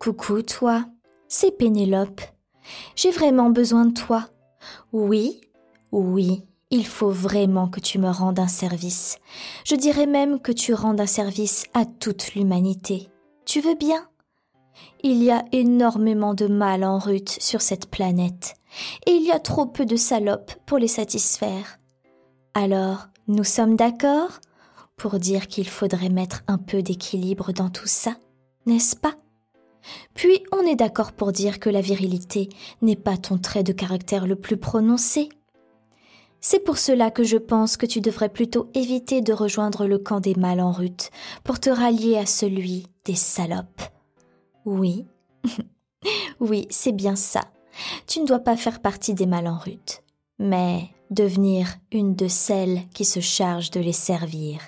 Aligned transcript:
Coucou 0.00 0.40
toi, 0.40 0.86
c'est 1.28 1.50
Pénélope. 1.58 2.22
J'ai 2.96 3.10
vraiment 3.10 3.50
besoin 3.50 3.84
de 3.84 3.92
toi. 3.92 4.30
Oui, 4.94 5.42
oui, 5.92 6.46
il 6.70 6.86
faut 6.86 7.10
vraiment 7.10 7.68
que 7.68 7.80
tu 7.80 7.98
me 7.98 8.08
rendes 8.08 8.38
un 8.38 8.48
service. 8.48 9.18
Je 9.66 9.74
dirais 9.74 10.06
même 10.06 10.40
que 10.40 10.52
tu 10.52 10.72
rendes 10.72 11.02
un 11.02 11.06
service 11.06 11.66
à 11.74 11.84
toute 11.84 12.34
l'humanité. 12.34 13.10
Tu 13.44 13.60
veux 13.60 13.74
bien? 13.74 14.08
Il 15.02 15.22
y 15.22 15.30
a 15.30 15.44
énormément 15.52 16.32
de 16.32 16.46
mal 16.46 16.82
en 16.82 16.98
rut 16.98 17.28
sur 17.28 17.60
cette 17.60 17.90
planète, 17.90 18.54
et 19.04 19.10
il 19.10 19.26
y 19.26 19.32
a 19.32 19.38
trop 19.38 19.66
peu 19.66 19.84
de 19.84 19.96
salopes 19.96 20.54
pour 20.64 20.78
les 20.78 20.88
satisfaire. 20.88 21.78
Alors, 22.54 23.08
nous 23.28 23.44
sommes 23.44 23.76
d'accord? 23.76 24.40
Pour 24.96 25.18
dire 25.18 25.46
qu'il 25.46 25.68
faudrait 25.68 26.08
mettre 26.08 26.40
un 26.46 26.56
peu 26.56 26.82
d'équilibre 26.82 27.52
dans 27.52 27.68
tout 27.68 27.86
ça, 27.86 28.16
n'est-ce 28.64 28.96
pas? 28.96 29.16
Puis 30.14 30.42
on 30.52 30.66
est 30.66 30.76
d'accord 30.76 31.12
pour 31.12 31.32
dire 31.32 31.60
que 31.60 31.70
la 31.70 31.80
virilité 31.80 32.48
n'est 32.82 32.96
pas 32.96 33.16
ton 33.16 33.38
trait 33.38 33.62
de 33.62 33.72
caractère 33.72 34.26
le 34.26 34.36
plus 34.36 34.56
prononcé. 34.56 35.28
C'est 36.40 36.60
pour 36.60 36.78
cela 36.78 37.10
que 37.10 37.22
je 37.22 37.36
pense 37.36 37.76
que 37.76 37.86
tu 37.86 38.00
devrais 38.00 38.30
plutôt 38.30 38.70
éviter 38.74 39.20
de 39.20 39.32
rejoindre 39.32 39.86
le 39.86 39.98
camp 39.98 40.20
des 40.20 40.34
mâles 40.34 40.60
en 40.60 40.72
rut 40.72 41.10
pour 41.44 41.60
te 41.60 41.68
rallier 41.68 42.16
à 42.16 42.26
celui 42.26 42.86
des 43.04 43.14
salopes. 43.14 43.82
Oui, 44.64 45.06
oui, 46.40 46.66
c'est 46.70 46.92
bien 46.92 47.16
ça. 47.16 47.42
Tu 48.06 48.20
ne 48.20 48.26
dois 48.26 48.40
pas 48.40 48.56
faire 48.56 48.80
partie 48.80 49.14
des 49.14 49.26
mâles 49.26 49.48
en 49.48 49.58
rut, 49.58 50.02
mais 50.38 50.88
devenir 51.10 51.76
une 51.92 52.14
de 52.14 52.28
celles 52.28 52.82
qui 52.94 53.04
se 53.04 53.20
chargent 53.20 53.70
de 53.70 53.80
les 53.80 53.92
servir. 53.92 54.60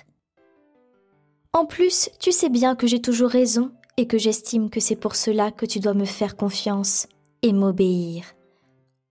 En 1.53 1.65
plus, 1.65 2.09
tu 2.19 2.31
sais 2.31 2.49
bien 2.49 2.75
que 2.75 2.87
j'ai 2.87 3.01
toujours 3.01 3.29
raison 3.29 3.71
et 3.97 4.07
que 4.07 4.17
j'estime 4.17 4.69
que 4.69 4.79
c'est 4.79 4.95
pour 4.95 5.15
cela 5.15 5.51
que 5.51 5.65
tu 5.65 5.79
dois 5.79 5.93
me 5.93 6.05
faire 6.05 6.35
confiance 6.35 7.07
et 7.41 7.53
m'obéir. 7.53 8.25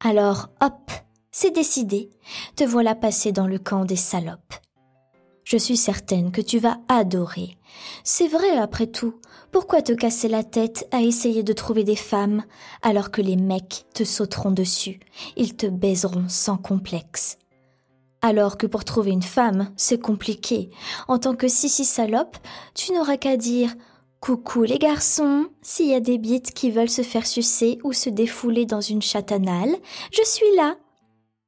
Alors, 0.00 0.48
hop, 0.61 0.91
c'est 1.30 1.52
décidé, 1.52 2.11
te 2.56 2.64
voilà 2.64 2.94
passé 2.94 3.33
dans 3.33 3.47
le 3.47 3.58
camp 3.58 3.84
des 3.84 3.97
salopes. 3.97 4.55
Je 5.44 5.56
suis 5.56 5.77
certaine 5.77 6.33
que 6.33 6.41
tu 6.41 6.58
vas 6.58 6.78
adorer. 6.89 7.56
C'est 8.05 8.28
vrai 8.28 8.56
après 8.56 8.86
tout, 8.86 9.14
pourquoi 9.50 9.83
te 9.83 9.92
casser 9.92 10.28
la 10.28 10.44
tête 10.44 10.89
à 10.92 11.02
essayer 11.02 11.42
de 11.42 11.52
trouver 11.52 11.84
des 11.84 11.96
femmes 11.96 12.44
alors 12.80 13.11
que 13.11 13.20
les 13.20 13.36
mecs 13.36 13.84
te 13.92 14.05
sauteront 14.05 14.50
dessus, 14.50 15.00
ils 15.36 15.56
te 15.56 15.67
baiseront 15.67 16.28
sans 16.28 16.56
complexe. 16.56 17.39
Alors 18.22 18.56
que 18.56 18.67
pour 18.67 18.84
trouver 18.84 19.11
une 19.11 19.22
femme, 19.22 19.72
c'est 19.77 20.00
compliqué. 20.00 20.70
En 21.08 21.19
tant 21.19 21.34
que 21.34 21.48
sissi 21.48 21.84
salope, 21.84 22.36
tu 22.74 22.92
n'auras 22.92 23.17
qu'à 23.17 23.36
dire 23.36 23.74
Coucou 24.23 24.62
les 24.62 24.78
garçons, 24.78 25.48
s'il 25.62 25.89
y 25.89 25.95
a 25.95 26.01
des 26.01 26.17
bites 26.17 26.53
qui 26.53 26.70
veulent 26.70 26.89
se 26.89 27.03
faire 27.03 27.27
sucer 27.27 27.81
ou 27.83 27.92
se 27.92 28.09
défouler 28.09 28.67
dans 28.67 28.81
une 28.81 29.03
chatte 29.03 29.33
anale, 29.33 29.75
je 30.12 30.25
suis 30.25 30.47
là. 30.56 30.77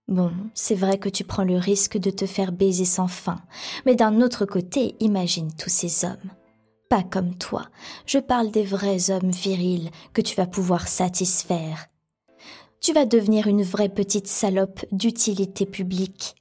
Bon, 0.09 0.33
c'est 0.55 0.75
vrai 0.75 0.99
que 0.99 1.09
tu 1.09 1.23
prends 1.23 1.45
le 1.45 1.57
risque 1.57 1.99
de 1.99 2.11
te 2.11 2.27
faire 2.27 2.51
baiser 2.51 2.85
sans 2.85 3.07
fin, 3.07 3.41
mais 3.87 3.95
d'un 3.95 4.21
autre 4.21 4.45
côté, 4.45 4.97
imagine 4.99 5.53
tous 5.57 5.71
ces 5.71 6.05
hommes. 6.05 6.33
Pas 6.91 7.05
comme 7.05 7.37
toi, 7.37 7.69
je 8.07 8.19
parle 8.19 8.51
des 8.51 8.65
vrais 8.65 9.09
hommes 9.13 9.31
virils 9.31 9.93
que 10.13 10.21
tu 10.21 10.35
vas 10.35 10.47
pouvoir 10.49 10.89
satisfaire. 10.89 11.87
Tu 12.81 12.93
vas 12.93 13.07
devenir 13.07 13.47
une 13.47 13.63
vraie 13.63 13.89
petite 13.89 14.27
salope 14.27 14.85
d'utilité 14.91 15.65
publique. 15.65 16.35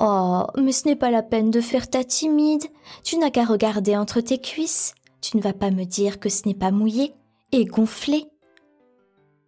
Oh, 0.00 0.46
mais 0.56 0.72
ce 0.72 0.86
n'est 0.88 0.96
pas 0.96 1.12
la 1.12 1.22
peine 1.22 1.52
de 1.52 1.60
faire 1.60 1.88
ta 1.88 2.02
timide. 2.02 2.64
Tu 3.04 3.18
n'as 3.18 3.30
qu'à 3.30 3.44
regarder 3.44 3.96
entre 3.96 4.20
tes 4.20 4.38
cuisses. 4.38 4.94
Tu 5.20 5.36
ne 5.36 5.42
vas 5.42 5.52
pas 5.52 5.70
me 5.70 5.84
dire 5.84 6.20
que 6.20 6.28
ce 6.28 6.46
n'est 6.46 6.54
pas 6.54 6.70
mouillé 6.70 7.14
et 7.52 7.64
gonflé. 7.64 8.26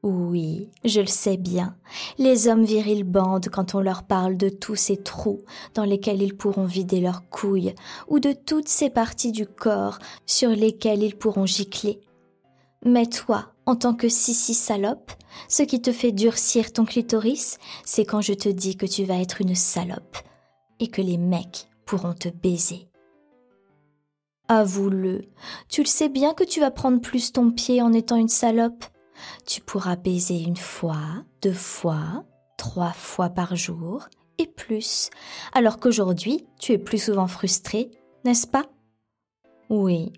Oui, 0.02 0.70
je 0.82 1.00
le 1.00 1.06
sais 1.06 1.36
bien. 1.36 1.76
Les 2.16 2.48
hommes 2.48 2.64
virils 2.64 3.04
bandent 3.04 3.50
quand 3.50 3.74
on 3.74 3.80
leur 3.80 4.04
parle 4.04 4.38
de 4.38 4.48
tous 4.48 4.74
ces 4.74 4.96
trous 4.96 5.42
dans 5.74 5.84
lesquels 5.84 6.22
ils 6.22 6.36
pourront 6.36 6.64
vider 6.64 7.00
leurs 7.00 7.28
couilles, 7.28 7.74
ou 8.08 8.18
de 8.18 8.32
toutes 8.32 8.68
ces 8.68 8.88
parties 8.88 9.32
du 9.32 9.46
corps 9.46 9.98
sur 10.24 10.48
lesquelles 10.50 11.02
ils 11.02 11.16
pourront 11.16 11.44
gicler. 11.44 12.00
Mais 12.82 13.06
toi, 13.06 13.52
en 13.66 13.76
tant 13.76 13.92
que 13.94 14.08
sissi 14.08 14.54
salope, 14.54 15.12
ce 15.48 15.62
qui 15.62 15.82
te 15.82 15.92
fait 15.92 16.12
durcir 16.12 16.72
ton 16.72 16.86
clitoris, 16.86 17.58
c'est 17.84 18.06
quand 18.06 18.22
je 18.22 18.32
te 18.32 18.48
dis 18.48 18.76
que 18.76 18.86
tu 18.86 19.04
vas 19.04 19.20
être 19.20 19.42
une 19.42 19.54
salope, 19.54 20.16
et 20.78 20.88
que 20.88 21.02
les 21.02 21.18
mecs 21.18 21.68
pourront 21.84 22.14
te 22.14 22.30
baiser. 22.30 22.89
Avoue-le, 24.50 25.22
tu 25.68 25.82
le 25.82 25.86
sais 25.86 26.08
bien 26.08 26.34
que 26.34 26.42
tu 26.42 26.58
vas 26.58 26.72
prendre 26.72 27.00
plus 27.00 27.32
ton 27.32 27.52
pied 27.52 27.80
en 27.80 27.92
étant 27.92 28.16
une 28.16 28.28
salope 28.28 28.84
tu 29.46 29.60
pourras 29.60 29.96
baiser 29.96 30.40
une 30.40 30.56
fois, 30.56 31.24
deux 31.42 31.52
fois, 31.52 32.24
trois 32.56 32.92
fois 32.92 33.28
par 33.28 33.56
jour 33.56 34.08
et 34.38 34.46
plus, 34.46 35.10
alors 35.52 35.78
qu'aujourd'hui 35.78 36.46
tu 36.58 36.72
es 36.72 36.78
plus 36.78 37.02
souvent 37.02 37.26
frustré, 37.26 37.90
n'est-ce 38.24 38.46
pas? 38.46 38.66
Oui, 39.68 40.12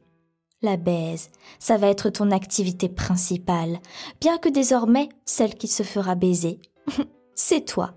la 0.62 0.76
baise, 0.76 1.31
ça 1.59 1.76
va 1.76 1.88
être 1.88 2.09
ton 2.09 2.31
activité 2.31 2.88
principale, 2.88 3.81
bien 4.20 4.38
que 4.38 4.49
désormais 4.49 5.09
celle 5.25 5.54
qui 5.54 5.69
se 5.69 5.82
fera 5.82 6.14
baiser, 6.14 6.60
c'est 7.34 7.64
toi. 7.64 7.94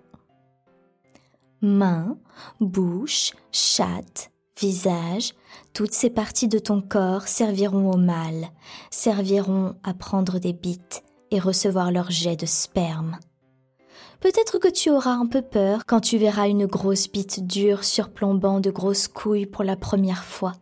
Main, 1.62 2.18
bouche, 2.60 3.32
chatte, 3.52 4.32
visage, 4.60 5.34
toutes 5.74 5.94
ces 5.94 6.10
parties 6.10 6.48
de 6.48 6.60
ton 6.60 6.82
corps 6.82 7.28
serviront 7.28 7.92
au 7.92 7.98
mal, 7.98 8.50
serviront 8.92 9.76
à 9.84 9.94
prendre 9.94 10.40
des 10.40 10.54
bites 10.54 11.04
et 11.32 11.40
recevoir 11.40 11.92
leur 11.92 12.12
jet 12.12 12.36
de 12.36 12.46
sperme. 12.46 13.20
Peut-être 14.22 14.58
que 14.58 14.70
tu 14.70 14.90
auras 14.90 15.12
un 15.12 15.28
peu 15.28 15.42
peur 15.42 15.86
quand 15.86 16.00
tu 16.00 16.18
verras 16.18 16.48
une 16.48 16.66
grosse 16.66 17.12
bite 17.12 17.46
dure 17.46 17.84
surplombant 17.84 18.60
de 18.60 18.72
grosses 18.72 19.08
couilles 19.08 19.46
pour 19.46 19.64
la 19.64 19.76
première 19.76 20.24
fois. 20.24 20.54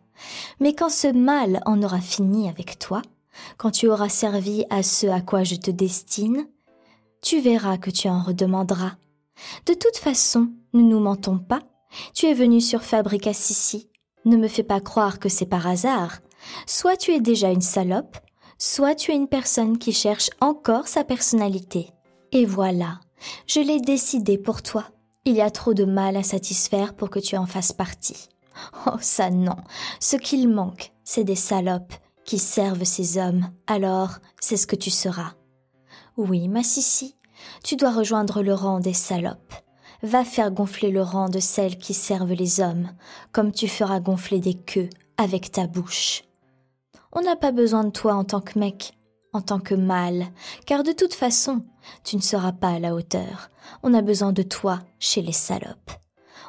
Mais 0.60 0.74
quand 0.74 0.90
ce 0.90 1.08
mal 1.08 1.60
en 1.64 1.82
aura 1.82 2.00
fini 2.00 2.48
avec 2.48 2.78
toi, 2.78 3.02
quand 3.56 3.70
tu 3.70 3.88
auras 3.88 4.08
servi 4.08 4.64
à 4.70 4.82
ce 4.82 5.06
à 5.06 5.20
quoi 5.20 5.44
je 5.44 5.56
te 5.56 5.70
destine, 5.70 6.46
tu 7.22 7.40
verras 7.40 7.78
que 7.78 7.90
tu 7.90 8.08
en 8.08 8.22
redemanderas. 8.22 8.92
De 9.66 9.74
toute 9.74 9.96
façon, 9.96 10.50
ne 10.72 10.82
nous 10.82 11.00
mentons 11.00 11.38
pas, 11.38 11.60
tu 12.14 12.26
es 12.26 12.34
venu 12.34 12.60
sur 12.60 12.82
Fabrica 12.82 13.32
Sissi. 13.32 13.88
Ne 14.24 14.36
me 14.36 14.48
fais 14.48 14.62
pas 14.62 14.80
croire 14.80 15.18
que 15.18 15.28
c'est 15.28 15.46
par 15.46 15.66
hasard. 15.66 16.20
Soit 16.66 16.96
tu 16.96 17.12
es 17.12 17.20
déjà 17.20 17.50
une 17.50 17.60
salope, 17.60 18.16
soit 18.58 18.94
tu 18.94 19.12
es 19.12 19.16
une 19.16 19.28
personne 19.28 19.78
qui 19.78 19.92
cherche 19.92 20.30
encore 20.40 20.88
sa 20.88 21.04
personnalité. 21.04 21.90
Et 22.32 22.46
voilà, 22.46 23.00
je 23.46 23.60
l'ai 23.60 23.80
décidé 23.80 24.38
pour 24.38 24.62
toi. 24.62 24.86
Il 25.24 25.34
y 25.34 25.40
a 25.40 25.50
trop 25.50 25.74
de 25.74 25.84
mal 25.84 26.16
à 26.16 26.22
satisfaire 26.22 26.94
pour 26.94 27.10
que 27.10 27.18
tu 27.18 27.36
en 27.36 27.46
fasses 27.46 27.72
partie. 27.72 28.28
Oh 28.86 28.96
ça 29.00 29.30
non, 29.30 29.56
ce 29.98 30.16
qu'il 30.16 30.48
manque, 30.48 30.92
c'est 31.02 31.24
des 31.24 31.34
salopes 31.34 31.94
qui 32.24 32.38
servent 32.38 32.84
ces 32.84 33.18
hommes, 33.18 33.50
alors 33.66 34.18
c'est 34.40 34.56
ce 34.56 34.66
que 34.66 34.76
tu 34.76 34.90
seras. 34.90 35.32
Oui, 36.16 36.48
ma 36.48 36.62
Sissi, 36.62 37.16
tu 37.64 37.76
dois 37.76 37.90
rejoindre 37.90 38.42
le 38.42 38.54
rang 38.54 38.78
des 38.78 38.92
salopes 38.92 39.54
va 40.04 40.24
faire 40.24 40.50
gonfler 40.50 40.90
le 40.90 41.02
rang 41.02 41.28
de 41.28 41.40
celles 41.40 41.78
qui 41.78 41.94
servent 41.94 42.32
les 42.32 42.60
hommes, 42.60 42.90
comme 43.32 43.52
tu 43.52 43.68
feras 43.68 44.00
gonfler 44.00 44.38
des 44.38 44.54
queues 44.54 44.90
avec 45.16 45.50
ta 45.50 45.66
bouche. 45.66 46.24
On 47.12 47.22
n'a 47.22 47.36
pas 47.36 47.52
besoin 47.52 47.84
de 47.84 47.90
toi 47.90 48.14
en 48.14 48.24
tant 48.24 48.40
que 48.40 48.58
mec, 48.58 48.98
en 49.32 49.40
tant 49.40 49.60
que 49.60 49.74
mâle, 49.74 50.26
car 50.66 50.82
de 50.82 50.92
toute 50.92 51.14
façon, 51.14 51.64
tu 52.04 52.16
ne 52.16 52.20
seras 52.20 52.52
pas 52.52 52.70
à 52.70 52.78
la 52.78 52.94
hauteur. 52.94 53.50
On 53.82 53.94
a 53.94 54.02
besoin 54.02 54.32
de 54.32 54.42
toi 54.42 54.80
chez 54.98 55.22
les 55.22 55.32
salopes. 55.32 55.92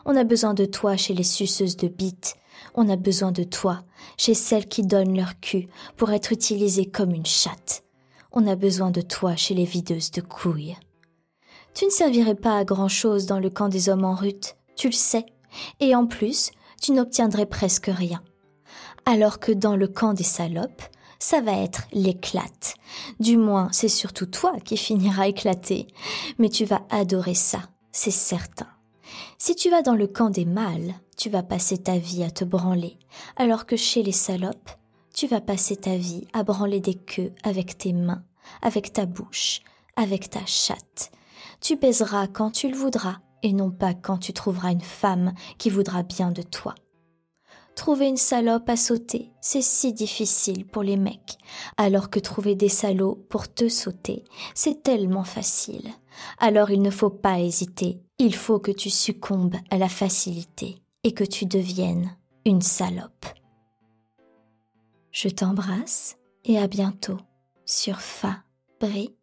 On 0.05 0.15
a 0.15 0.23
besoin 0.23 0.53
de 0.53 0.65
toi 0.65 0.97
chez 0.97 1.13
les 1.13 1.23
suceuses 1.23 1.77
de 1.77 1.87
bites. 1.87 2.35
On 2.75 2.89
a 2.89 2.95
besoin 2.95 3.31
de 3.31 3.43
toi 3.43 3.83
chez 4.17 4.33
celles 4.33 4.67
qui 4.67 4.83
donnent 4.83 5.15
leur 5.15 5.39
cul 5.39 5.67
pour 5.97 6.11
être 6.11 6.31
utilisées 6.31 6.85
comme 6.85 7.11
une 7.11 7.25
chatte. 7.25 7.83
On 8.31 8.47
a 8.47 8.55
besoin 8.55 8.91
de 8.91 9.01
toi 9.01 9.35
chez 9.35 9.53
les 9.53 9.65
videuses 9.65 10.11
de 10.11 10.21
couilles. 10.21 10.75
Tu 11.75 11.83
ne 11.83 11.89
servirais 11.89 12.35
pas 12.35 12.57
à 12.57 12.63
grand-chose 12.63 13.25
dans 13.25 13.39
le 13.39 13.49
camp 13.49 13.67
des 13.67 13.89
hommes 13.89 14.05
en 14.05 14.15
rut, 14.15 14.55
tu 14.77 14.87
le 14.87 14.93
sais, 14.93 15.25
et 15.81 15.93
en 15.93 16.07
plus, 16.07 16.51
tu 16.81 16.93
n'obtiendrais 16.93 17.45
presque 17.45 17.91
rien. 17.93 18.23
Alors 19.05 19.39
que 19.39 19.51
dans 19.51 19.75
le 19.75 19.89
camp 19.89 20.13
des 20.13 20.23
salopes, 20.23 20.83
ça 21.19 21.41
va 21.41 21.51
être 21.51 21.83
l'éclate. 21.91 22.75
Du 23.19 23.35
moins, 23.35 23.67
c'est 23.73 23.89
surtout 23.89 24.25
toi 24.25 24.53
qui 24.63 24.77
finiras 24.77 25.27
éclaté. 25.27 25.87
Mais 26.37 26.47
tu 26.47 26.63
vas 26.63 26.81
adorer 26.89 27.33
ça, 27.33 27.59
c'est 27.91 28.09
certain. 28.09 28.67
Si 29.37 29.53
tu 29.53 29.69
vas 29.69 29.81
dans 29.81 29.95
le 29.95 30.07
camp 30.07 30.29
des 30.29 30.45
mâles, 30.45 30.93
tu 31.17 31.29
vas 31.29 31.43
passer 31.43 31.77
ta 31.77 31.97
vie 31.97 32.23
à 32.23 32.31
te 32.31 32.45
branler, 32.45 32.97
alors 33.35 33.65
que 33.65 33.75
chez 33.75 34.01
les 34.01 34.13
salopes, 34.13 34.71
tu 35.13 35.27
vas 35.27 35.41
passer 35.41 35.75
ta 35.75 35.97
vie 35.97 36.25
à 36.31 36.43
branler 36.43 36.79
des 36.79 36.95
queues 36.95 37.33
avec 37.43 37.77
tes 37.77 37.91
mains, 37.91 38.23
avec 38.61 38.93
ta 38.93 39.05
bouche, 39.05 39.61
avec 39.97 40.29
ta 40.29 40.45
chatte, 40.45 41.11
tu 41.61 41.75
baiseras 41.75 42.27
quand 42.27 42.51
tu 42.51 42.69
le 42.69 42.77
voudras, 42.77 43.17
et 43.43 43.53
non 43.53 43.71
pas 43.71 43.93
quand 43.93 44.17
tu 44.17 44.33
trouveras 44.33 44.71
une 44.71 44.81
femme 44.81 45.33
qui 45.57 45.69
voudra 45.69 46.03
bien 46.03 46.31
de 46.31 46.41
toi. 46.41 46.75
Trouver 47.75 48.07
une 48.07 48.17
salope 48.17 48.69
à 48.69 48.77
sauter, 48.77 49.33
c'est 49.41 49.61
si 49.61 49.91
difficile 49.91 50.65
pour 50.65 50.81
les 50.81 50.95
mecs, 50.95 51.37
alors 51.75 52.09
que 52.09 52.19
trouver 52.19 52.55
des 52.55 52.69
salauds 52.69 53.25
pour 53.29 53.53
te 53.53 53.67
sauter, 53.67 54.23
c'est 54.53 54.81
tellement 54.81 55.25
facile. 55.25 55.91
Alors 56.39 56.71
il 56.71 56.81
ne 56.81 56.89
faut 56.89 57.09
pas 57.09 57.39
hésiter, 57.39 57.99
il 58.17 58.33
faut 58.33 58.59
que 58.59 58.71
tu 58.71 58.89
succombes 58.89 59.57
à 59.69 59.77
la 59.77 59.89
facilité 59.89 60.77
et 61.03 61.11
que 61.11 61.25
tu 61.25 61.45
deviennes 61.45 62.15
une 62.45 62.61
salope. 62.61 63.25
Je 65.11 65.27
t'embrasse 65.27 66.17
et 66.45 66.57
à 66.57 66.67
bientôt 66.67 67.17
sur 67.65 67.99
Fabri 67.99 69.15